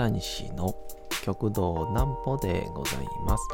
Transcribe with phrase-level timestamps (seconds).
[0.00, 0.74] 講談師の
[1.22, 3.46] 極道南歩でございます。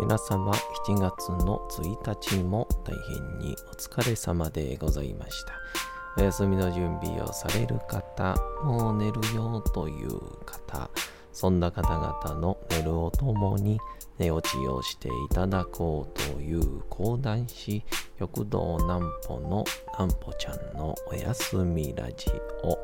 [0.00, 0.50] 皆様
[0.88, 5.52] 7月の1日も大変にお疲れ様でございました。
[6.16, 10.90] お休みの準備をされる方、もう寝るよという方、
[11.32, 13.78] そんな方々の寝るをともに
[14.18, 17.84] 寝落ちをしていただこうという講談師、
[18.18, 19.64] 極道南歩の
[19.96, 22.26] 南歩ちゃんのお休みラジ
[22.64, 22.83] オ。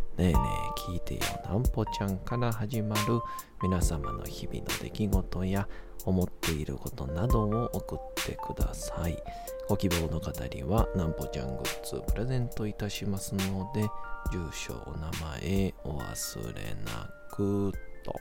[0.17, 3.21] ねえねえ聞いてよなんぽちゃんから始まる
[3.63, 5.67] 皆様の日々の出来事や
[6.05, 9.17] 思っていることなどを送ってください。
[9.69, 13.87] ご希望の方にはなんぽちゃんグッズプレゼントいたしますので、
[14.31, 15.09] 住所、お名
[15.39, 17.71] 前お忘れなく
[18.03, 18.19] と。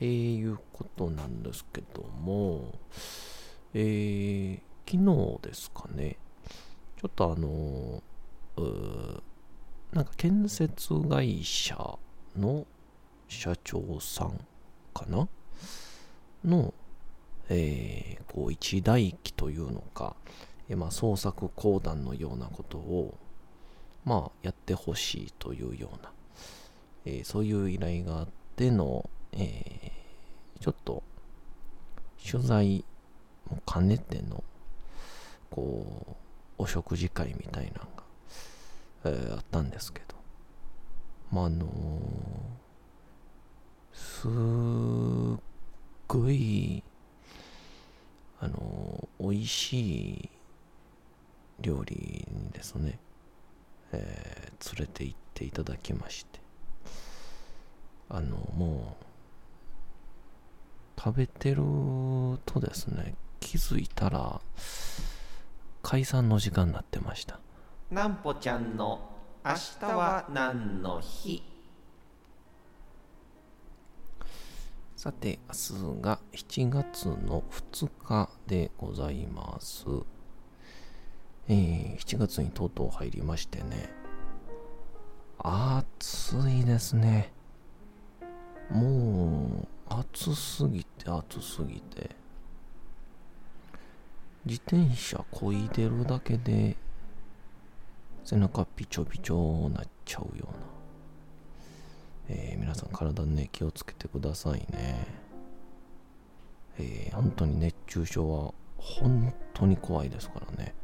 [0.00, 2.72] えー、いうことなんですけども、
[3.72, 6.18] えー、昨日ですかね、
[7.00, 9.22] ちょっとあのー
[9.94, 11.76] なんか建設会社
[12.36, 12.66] の
[13.28, 14.44] 社長さん
[14.92, 15.28] かな？
[16.44, 16.74] の、
[17.48, 20.16] えー、こう一大機というのか、
[20.76, 23.16] まあ、創作講談のようなことを、
[24.04, 26.12] まあ、やってほしいというような、
[27.06, 31.04] えー、そういう依頼があっての、えー、ちょっと
[32.30, 32.84] 取材
[33.48, 34.42] も兼ねての、
[35.50, 36.16] こ
[36.58, 38.03] う、お食事会みたいなのが
[39.04, 40.14] えー、あったんですけど、
[41.30, 44.28] まあ、あのー、す
[45.36, 45.40] っ
[46.08, 46.82] ごい、
[48.40, 49.72] あのー、美味し
[50.10, 50.30] い
[51.60, 52.98] 料理にですね、
[53.92, 56.40] えー、連れて行っていただきまして、
[58.08, 59.04] あの、もう、
[61.00, 61.56] 食べてる
[62.46, 64.40] とですね、気づいたら、
[65.82, 67.40] 解散の時間になってました。
[67.90, 68.98] なんぽちゃんの
[69.44, 71.42] 明日は何の日？
[74.96, 79.84] さて、明日が7月の2日でございます。
[81.46, 83.90] えー、7月にとうとう入りましてね。
[85.38, 87.34] 暑いですね。
[88.70, 92.16] もう、暑すぎて暑すぎて。
[94.46, 96.76] 自転車こいでるだけで
[98.24, 100.48] 背中ピチョピチョなっちゃうよ
[102.28, 105.06] うな、えー、皆さん体ね気をつけてくださいね、
[106.78, 110.74] えー、本当に熱中症は本当に怖いですからね、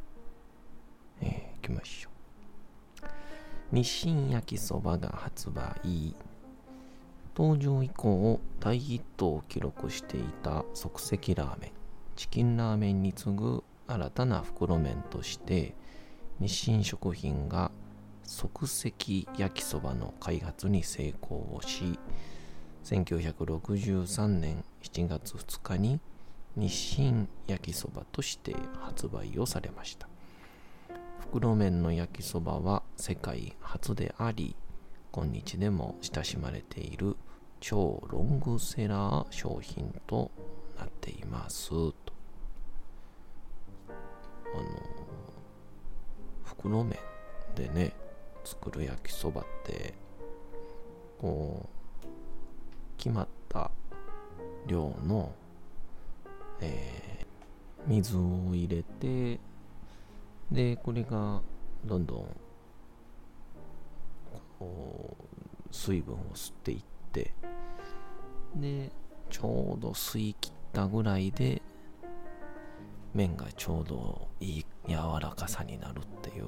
[1.23, 2.11] えー、行きましょう。
[3.73, 6.15] 日清焼きそばが発売。
[7.37, 11.71] 登場以降大ヒットを記録していた即席ラーメン。
[12.17, 15.75] チキンラーメンに次ぐ新たな袋麺として
[16.41, 17.71] 日清食品が
[18.25, 21.99] 即席焼きそばの開発に成功をし
[22.85, 26.01] 1963年7月2日に
[26.57, 30.09] 日清焼きそばとして発売をされました。
[31.21, 34.57] 袋麺の焼きそばは世界初であり
[35.13, 37.17] 今日でも親しまれている
[37.61, 40.31] 超ロングセラー商品と
[40.79, 41.69] なっています。
[41.69, 41.95] と。
[43.89, 43.93] あ
[44.57, 45.00] の
[46.63, 46.99] 袋麺
[47.55, 47.93] でね
[48.45, 49.95] 作る焼きそばって
[51.19, 51.69] こ
[52.05, 52.07] う
[52.97, 53.71] 決まった
[54.67, 55.33] 量の、
[56.61, 59.41] えー、水を入れて
[60.51, 61.41] でこれが
[61.85, 62.27] どんどん
[64.59, 66.83] こう水分を吸っていっ
[67.13, 67.33] て
[68.57, 68.91] で
[69.31, 71.63] ちょうど吸い切ったぐらいで
[73.15, 76.47] 麺がちょうどいい柔らかさになるっていう。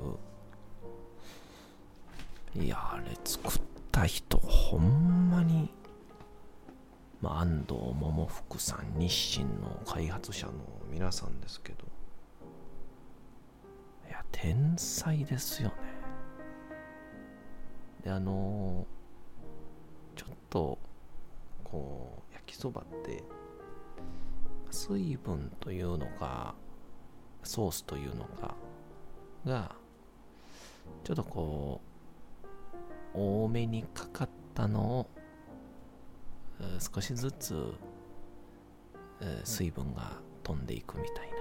[2.54, 3.60] いやあれ作っ
[3.90, 5.70] た人ほんまに、
[7.22, 10.52] まあ、安藤桃福さん日清の開発者の
[10.90, 11.86] 皆さんですけど。
[14.08, 15.74] いや天才ですよね。
[18.04, 18.86] であの
[20.16, 20.78] ちょっと
[21.64, 23.22] こう焼きそばって
[24.72, 26.54] 水分というのか
[27.44, 28.54] ソースというのか
[29.46, 29.74] が
[31.04, 31.80] ちょっとこ
[32.42, 32.46] う
[33.14, 35.10] 多めにかかったのを
[36.60, 37.54] えー少しずつ、
[39.20, 41.36] えー水分が飛んでいくみたいな、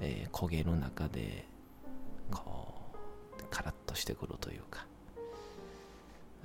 [0.00, 1.46] えー焦げる中で
[2.30, 2.92] こ
[3.40, 4.86] うカラッとしてくるというか。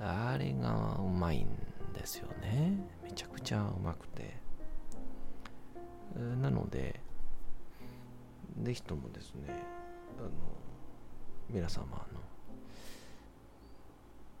[0.02, 1.48] あれがうまいん
[1.92, 2.78] ですよね。
[3.04, 4.22] めちゃくちゃうまくて。
[4.22, 4.39] えー
[6.16, 7.00] なので
[8.62, 9.48] ぜひともですね
[10.18, 10.28] あの
[11.48, 12.20] 皆様の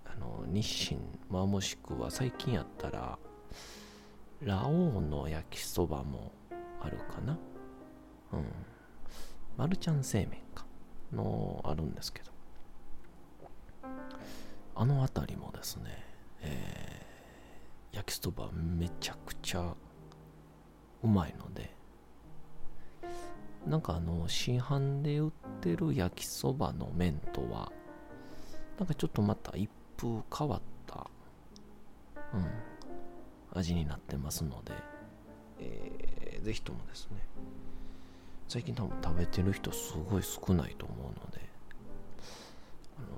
[0.06, 1.00] あの日清、
[1.30, 3.18] まあ、もしくは最近やったら
[4.42, 6.32] ラオウの焼きそばも
[6.80, 7.38] あるかな。
[8.32, 8.44] うん。
[9.56, 10.64] マルちゃん製麺か。
[11.12, 12.30] のあるんですけど。
[14.74, 16.04] あの辺りもですね、
[16.40, 17.00] えー
[17.92, 19.74] 焼きそばめちゃくちゃ
[21.02, 21.74] うまいので。
[23.66, 25.30] なんかあの市販で売っ
[25.60, 27.70] てる焼きそばの麺とは
[28.78, 29.68] なんかちょっとまた一
[29.98, 31.06] 風変わった、
[32.32, 34.72] うん、味になってますので、
[35.58, 36.10] えー
[36.42, 37.18] ぜひともですね
[38.48, 41.40] 最近多分食べてる人すごい少ないと思うので
[42.98, 43.08] あの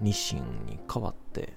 [0.00, 1.52] 日清に代わって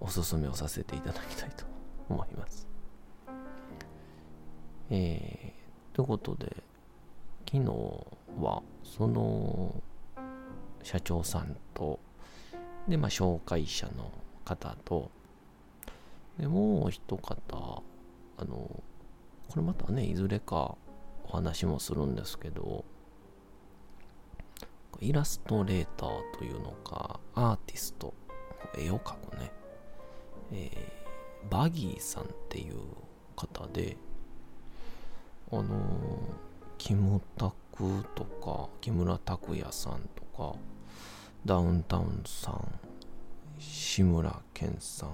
[0.00, 1.64] おすすめをさせていただきたいと
[2.08, 2.69] 思います。
[4.90, 6.56] えー、ということで
[7.50, 7.70] 昨日
[8.40, 9.74] はその
[10.82, 11.98] 社長さんと
[12.88, 14.10] でまあ紹介者の
[14.44, 15.10] 方と
[16.38, 17.82] でもう一方
[18.38, 18.82] あのこ
[19.56, 20.76] れまたねいずれか
[21.24, 22.84] お話もするんですけど
[25.00, 28.12] イラストレーターというのかアーティスト
[28.76, 29.52] 絵を描くね、
[30.52, 31.00] えー
[31.48, 32.74] バギーさんっていう
[33.36, 33.96] 方で
[35.52, 35.64] あのー
[36.78, 40.56] キムタクとか木村拓哉さんとか
[41.44, 42.80] ダウンタウンさん
[43.58, 45.10] 志村けんさん、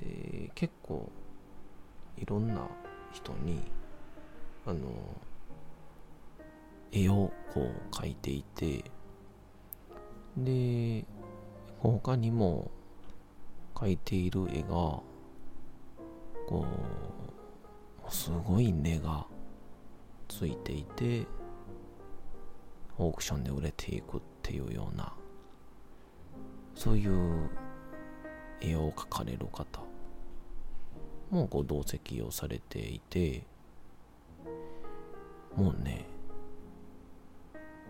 [0.00, 1.10] えー結構
[2.16, 2.68] いろんな
[3.12, 3.58] 人に
[4.64, 4.80] あの
[6.92, 8.84] 絵をこう描いていて
[10.36, 11.04] で
[11.80, 12.70] 他にも
[13.74, 15.04] 描いている絵がこ
[16.50, 17.21] う
[18.12, 19.26] すごい値が
[20.28, 21.26] ついていて
[22.98, 25.14] オークションで売れていくっていうような
[26.74, 27.48] そういう
[28.60, 29.80] 絵を描かれる方
[31.30, 33.44] もご同席をされていて
[35.56, 36.04] もうね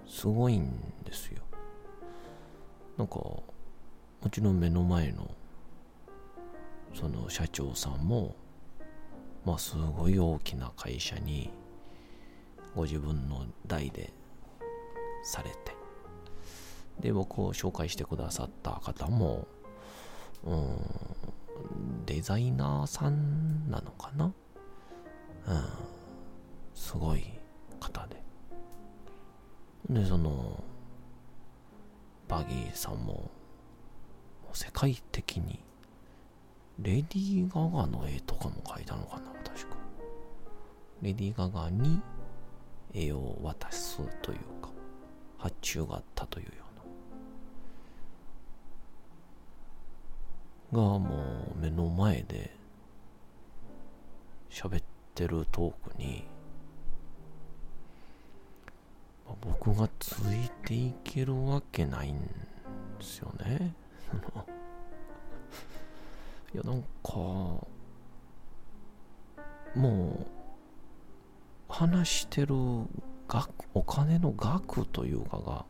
[0.06, 0.70] すごいん
[1.04, 1.42] ですよ。
[2.96, 3.42] なんかも
[4.30, 5.28] ちろん目の前の
[6.94, 8.36] その社長さんも
[9.44, 11.50] まあすごい大きな会社に
[12.74, 14.12] ご自分の代で
[15.24, 15.56] されて。
[17.00, 19.48] で僕を紹介してくださった方も
[20.44, 20.76] うん
[22.04, 24.26] デザイナーさんなのかな？
[24.26, 24.32] うん
[26.74, 27.24] すごい
[27.80, 28.22] 方で。
[29.90, 30.62] でその
[32.28, 33.30] バギーさんも
[34.52, 35.64] 世界的に
[36.82, 39.76] レディー・ガガの絵とかも描いたのかな確か。
[41.00, 42.00] レディー・ガガに
[42.92, 44.68] 絵を渡すというか
[45.38, 46.52] 発注があったというよ
[50.72, 50.82] うな。
[50.82, 52.50] がもう目の前で
[54.50, 54.82] 喋っ
[55.14, 56.24] てるトークに
[59.28, 62.24] あ僕がついていけるわけないんで
[63.00, 63.74] すよね。
[66.54, 67.10] いやなんか
[69.74, 70.26] も
[71.70, 72.54] う話してる
[73.26, 75.64] 額お金の額というかが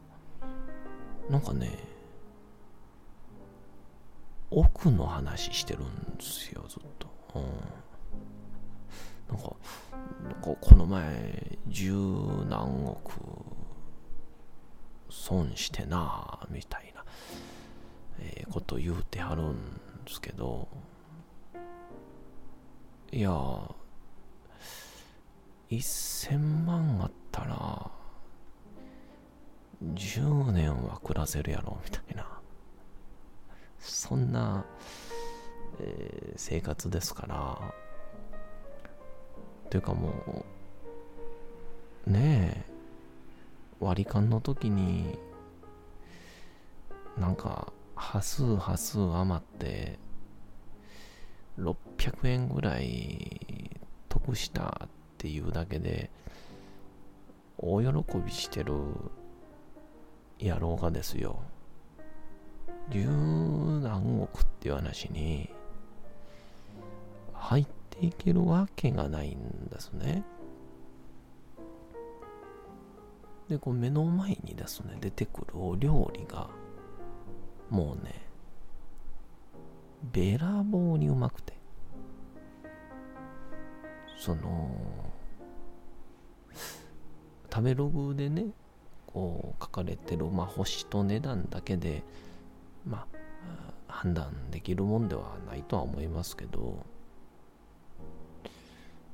[1.30, 1.78] なんかね
[4.50, 7.42] 奥の話してるんですよずっと、うん、
[9.36, 9.54] なんか
[10.24, 11.94] なんかこの前十
[12.48, 13.12] 何億
[15.08, 17.04] 損してなみたいな、
[18.18, 19.56] えーこと言うてはるん
[20.04, 20.68] ですけど
[23.12, 23.30] いや
[25.70, 27.90] 1000万あったら
[29.94, 32.26] 10年は暮らせるやろみたいな
[33.78, 34.64] そんな、
[35.80, 37.74] えー生活ですから
[39.70, 40.44] というかも
[42.06, 42.72] うねえ
[43.80, 45.18] 割り勘の時に
[47.18, 47.72] なんか
[48.12, 49.98] 端数端数余って
[51.58, 56.10] 600円ぐらい得したっていうだけで
[57.56, 57.88] 大喜
[58.18, 58.74] びしてる
[60.38, 61.40] 野郎がですよ
[62.90, 65.48] 十何億っていう話に
[67.32, 70.22] 入っていけるわけがないんですね。
[73.48, 76.48] で、こう目の前にですね、出てくるお料理が、
[77.72, 78.12] もうね、
[80.12, 81.54] べらぼうにうまくて、
[84.18, 84.70] その、
[87.50, 88.44] 食べログでね、
[89.06, 92.02] こう書かれてる、まあ、星と値段だけで、
[92.86, 96.84] まあ、判断できるもんではないとは思いますけど、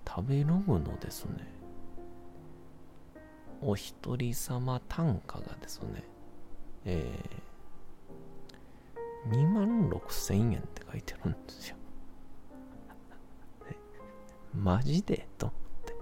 [0.05, 1.47] 食べログのですね、
[3.63, 6.03] お一人様単価がですね、
[6.85, 7.48] えー、
[9.31, 11.77] 2万6千円って書いてるんですよ。
[14.55, 15.29] マジで？
[15.39, 15.95] と思って。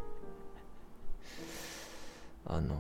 [2.47, 2.77] あの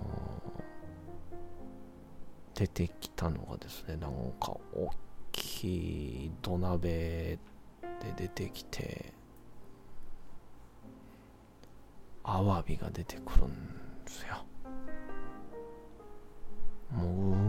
[2.54, 4.90] ー、出てきたのがですね、なんか大
[5.32, 5.64] き
[6.26, 7.38] い土鍋で
[8.16, 9.12] 出てきて、
[12.22, 14.44] アワビが出てくるんですよ。
[16.92, 17.45] もう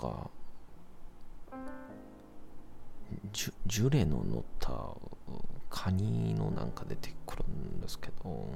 [0.00, 0.30] か、
[3.32, 4.96] ジュジュレの乗った
[5.68, 8.48] カニのなんか出てくるんですけど、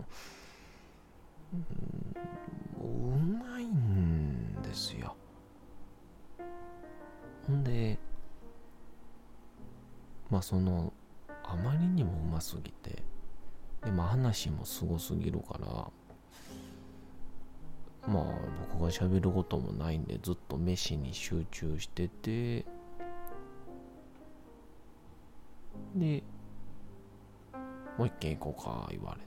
[1.52, 1.56] う
[2.86, 5.14] ん、うまいんですよ。
[7.46, 7.98] ほんで、
[10.30, 10.94] まあその、
[11.44, 13.02] あまりにもうますぎて、
[13.84, 15.90] で、まあ話もすごすぎるから、
[18.06, 18.24] まあ
[18.72, 22.64] 僕が喋ることもないんでずっと飯に集中してて、
[25.94, 26.22] で、
[27.96, 29.20] もう一軒行こうか言われ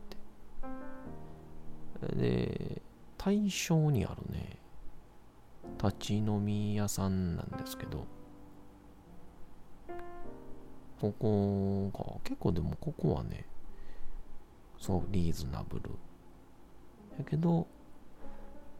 [2.16, 2.16] て。
[2.16, 2.82] で、
[3.18, 4.60] 対象にあるね、
[5.84, 8.06] 立ち飲み屋さんなんですけど、
[11.00, 13.46] ここが、結構でもここはね、
[14.80, 15.92] そうリーズナブル。
[17.18, 17.68] やけど、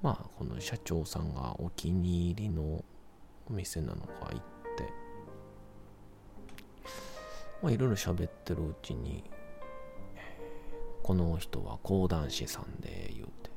[0.02, 2.84] まあ、この社長さんがお気に入りの
[3.50, 4.40] お店なのか行っ
[4.78, 4.94] て、
[7.62, 9.24] まあ、いろいろ喋ってるうちに、
[11.04, 13.50] この人は講談師さんで言うて、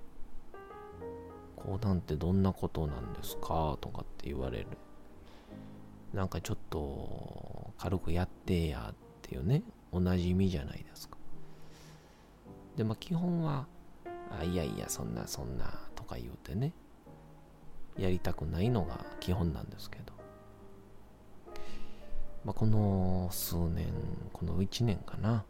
[1.56, 4.66] 講談ってどんなことなんですかとかって言われる。
[6.14, 11.18] なんかちょっと軽くやってやっていうね、おなじみじゃないですか。
[12.76, 13.66] で、まあ基本は、
[14.30, 16.72] あいやいや、そんなそんなか言うてね、
[17.96, 20.12] やりたくないのが基本なんですけど。
[22.44, 23.92] まあ、この数年、
[24.32, 25.44] この1年かな。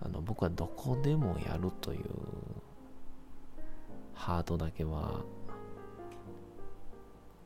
[0.00, 2.04] あの、僕はどこでもやるという
[4.14, 5.22] ハートだけは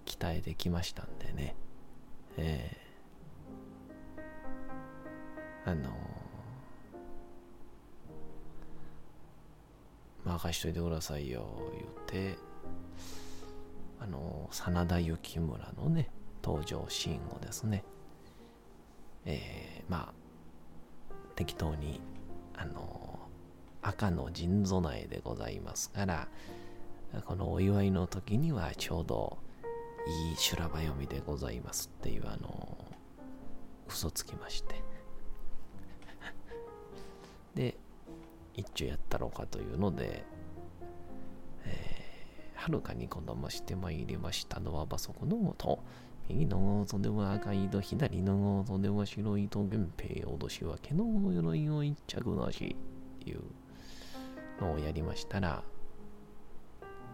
[0.05, 1.57] 鍛えてきましたんでね。
[2.37, 5.91] えー、あの
[10.27, 12.39] 任しといてくださいよ、言って、
[14.01, 16.11] あの真田幸村のね、
[16.43, 17.85] 登場シーンをですね、
[19.25, 22.01] えー、まあ、適当に、
[22.55, 23.19] あの
[23.83, 26.29] 赤の陣備えでございますから、
[27.25, 29.39] このお祝いの時にはちょうど
[30.07, 32.85] いい修羅場読みでございますっていうあの
[33.89, 34.83] 嘘つきまして。
[37.55, 37.77] で
[38.57, 40.25] 一丁やったろうかというので、
[41.65, 45.83] えー、はるかに子供してまいりましたのは馬足のと
[46.29, 52.75] 右のゴーゾでは赤いと左のゴーゾでは白いと源平脅し分けの鎧を一着なし
[53.21, 53.41] っていう
[54.61, 55.63] のをやりましたら、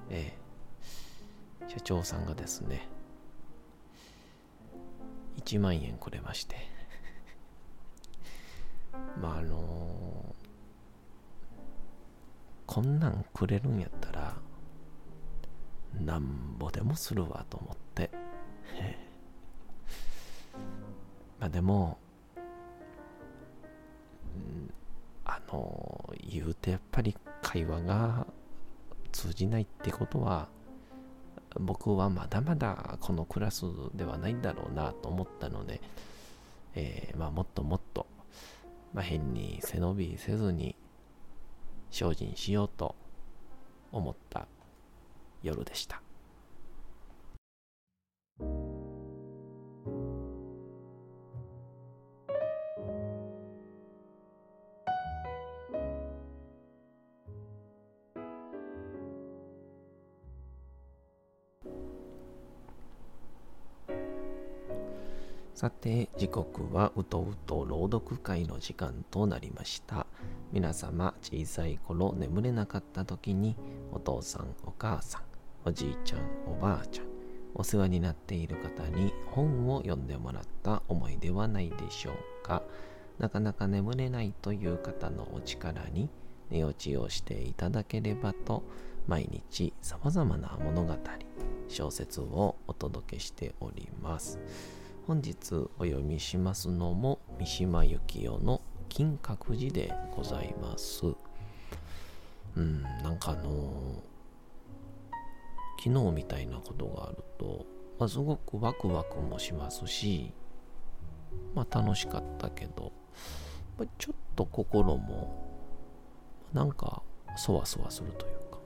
[0.08, 2.88] えー、社長さんがですね、
[5.44, 6.56] 1万円くれまして。
[9.20, 10.01] まああの、
[12.66, 14.36] こんなんくれるんやったら、
[16.00, 18.10] なんぼでもするわと思って、
[21.38, 21.98] まあでも、
[25.24, 28.26] あの言うてやっぱり会話が
[29.12, 30.48] 通じないってことは
[31.60, 33.64] 僕はまだまだこのクラス
[33.94, 35.80] ではないんだろうなと思ったので、
[36.74, 38.06] えー、まあ、もっともっと、
[38.94, 40.71] まあ、変に背伸びせずに
[42.02, 42.96] 精進しようと
[43.92, 44.48] 思った
[45.42, 46.02] 夜でした。
[65.54, 70.01] さて時刻はうとうと朗読会の時間となりました
[70.52, 73.56] 皆様、小さい頃眠れなかった時に、
[73.90, 75.22] お父さん、お母さん、
[75.64, 77.06] おじいちゃん、おばあちゃん、
[77.54, 82.62] お世話になっている方に本を読んでもらった思いではないでしょうか。
[83.18, 86.10] なかなか眠れないという方のお力に
[86.50, 88.62] 寝落ちをしていただければと、
[89.06, 90.94] 毎日様々な物語、
[91.68, 94.38] 小説をお届けしております。
[95.06, 98.60] 本日お読みしますのも三島由紀夫の
[98.92, 101.06] 金閣寺でございます。
[102.54, 104.02] うん、なんかあの、
[105.82, 107.64] 昨日みたいなことがあると、
[107.98, 110.34] まあ、すごくワクワクもしますし、
[111.54, 112.92] まあ楽しかったけど、
[113.78, 115.42] まあ、ちょっと心も
[116.52, 117.02] なんか
[117.38, 118.58] そわそわするというか、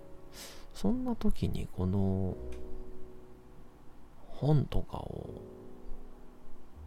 [0.74, 2.36] そんな時にこの
[4.26, 5.30] 本とかを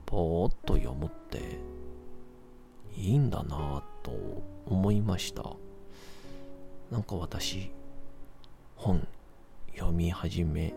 [0.05, 1.57] ぼーっと読むって
[2.95, 4.11] いいんだなと
[4.65, 5.43] 思いました。
[6.91, 7.71] なんか私
[8.75, 9.07] 本
[9.75, 10.73] 読み始め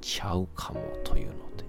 [0.00, 1.66] ちゃうかもというので。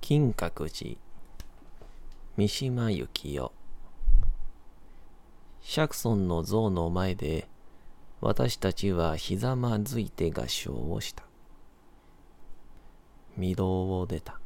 [0.00, 0.98] 金閣寺
[2.36, 3.63] 三島由紀夫
[5.66, 7.48] 釈尊の像の前で
[8.20, 11.24] 私たちはひざまずいて合唱をした。
[13.38, 14.38] 御堂を出た。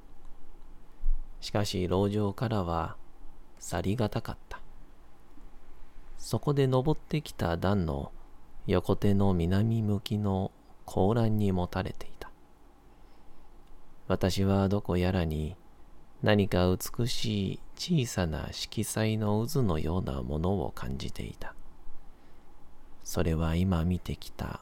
[1.40, 2.96] しかし牢城からは
[3.58, 4.60] 去りがたかった。
[6.18, 8.12] そこで登ってきた段の
[8.68, 10.52] 横手の南向きの
[10.84, 12.30] 高欄に持たれていた。
[14.06, 15.56] 私はどこやらに
[16.22, 21.54] 何か美しい小さな色彩の渦のようなものを感じていた。
[23.04, 24.60] それは今見てきた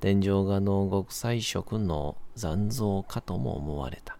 [0.00, 4.18] 天井画の極彩色の残像かとも思われた。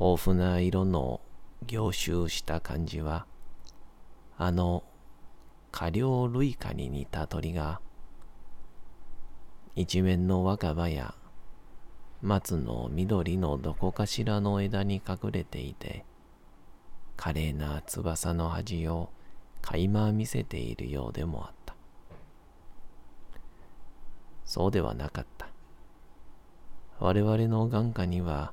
[0.00, 1.20] 豊富な色の
[1.66, 3.26] 凝集した感じは、
[4.38, 4.84] あの
[5.70, 7.80] 過量類花に似た鳥が、
[9.74, 11.14] 一面の若葉や
[12.22, 16.04] 松の緑のどこかしらの枝に隠れていて、
[17.16, 19.10] 華麗な翼の端を
[19.62, 21.74] 垣間見せているようでもあった。
[24.44, 25.48] そうではなかった。
[26.98, 28.52] 我々の眼下には、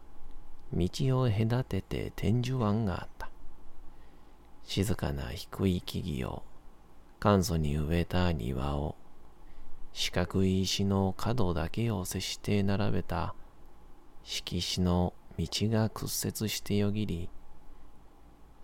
[0.73, 0.87] 道
[1.21, 3.29] を隔てて天寿湾があった。
[4.63, 6.43] 静かな低い木々を、
[7.19, 8.95] 簡素に植えた庭を、
[9.93, 13.35] 四角い石の角だけを接して並べた
[14.25, 17.29] 色紙の道が屈折してよぎり、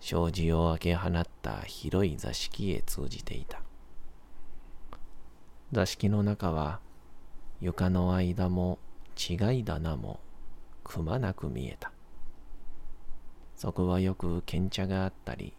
[0.00, 3.60] 障子を開け放った広い座敷へ通じていた。
[5.72, 6.80] 座敷の中は
[7.60, 8.78] 床の間も
[9.16, 10.20] 違い棚も
[10.82, 11.92] くまなく見えた。
[13.54, 15.52] そこはよく賢茶があったり、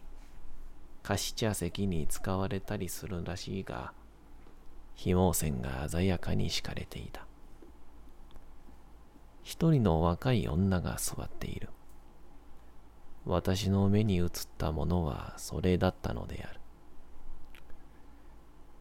[1.04, 3.94] 菓子茶席に使われたりするらしいが、
[4.96, 7.28] 紐線が鮮やかに敷かれていた。
[9.44, 11.70] 一人の若い女が座っている。
[13.26, 16.60] 私の目に映ったものはそれだったのである。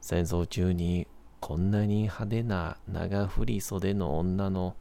[0.01, 1.07] 戦争中に
[1.41, 4.77] こんなに派手な長振り袖の女の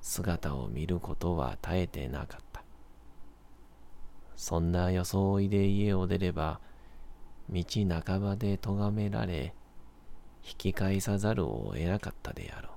[0.00, 2.62] 姿を見ることは絶えてなかった。
[4.36, 6.60] そんな装いで家を出れば、
[7.48, 7.64] 道
[8.04, 9.54] 半ばで咎められ、
[10.46, 12.73] 引き返さざるを得なかったであろう。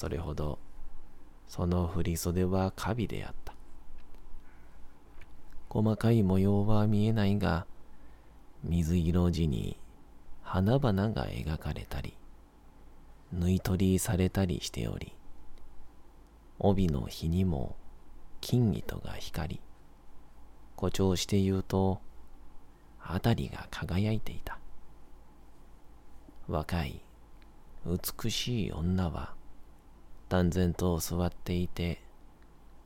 [0.00, 0.58] それほど
[1.46, 3.52] その振袖はカビであった。
[5.68, 7.66] 細かい模様は見えないが、
[8.64, 9.76] 水色地に
[10.42, 12.14] 花々が描かれたり、
[13.34, 15.12] 縫い取りされたりしており、
[16.58, 17.76] 帯の日にも
[18.40, 19.60] 金糸が光り、
[20.76, 22.00] 誇張して言うと、
[23.00, 24.58] 辺りが輝いていた。
[26.48, 27.02] 若い、
[27.84, 29.38] 美しい女は、
[30.30, 32.00] 淡然と座っていて、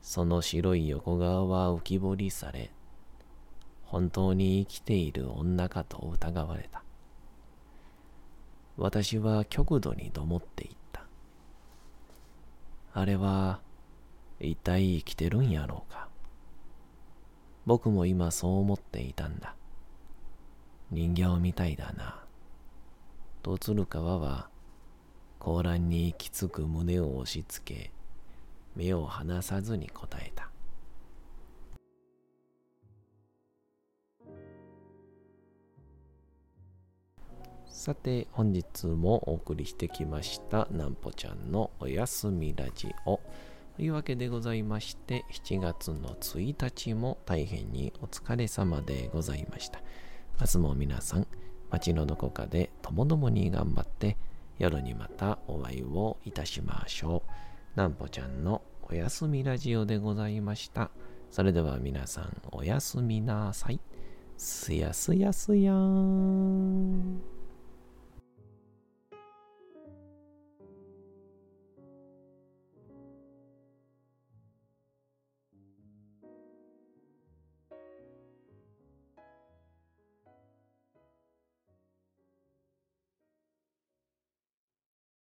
[0.01, 2.71] その白い横顔は浮き彫りされ、
[3.83, 6.83] 本当に生きている女かと疑われた。
[8.77, 11.05] 私は極度にどもっていった。
[12.93, 13.61] あれは、
[14.39, 16.09] 一体生きてるんやろうか。
[17.67, 19.55] 僕も今そう思っていたんだ。
[20.89, 22.23] 人形みたいだな。
[23.43, 24.49] と鶴川は
[25.45, 27.91] 高欄にきつく胸を押し付け、
[28.75, 30.49] 目を離さずに答えた。
[37.67, 43.19] さて本日もお送りしてきました南んぽちゃんのおやすみラジオ
[43.75, 49.83] というわけでございまして7月の1日も大変にお疲れ様でございました
[50.41, 51.27] 明日も皆さん
[51.69, 54.17] 街のどこかでともどもに頑張って
[54.57, 57.23] 夜にまたお会いをいたしましょ
[57.75, 57.77] う。
[57.77, 60.91] なんぽちゃんのおやすみラジオでございました。
[61.31, 63.79] それでは皆さんおやすみなさい。
[64.37, 67.34] すやすやすやーん。